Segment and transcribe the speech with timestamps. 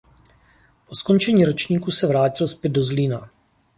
[0.87, 3.29] Po skončení ročníku se vrátil zpět do Zlína.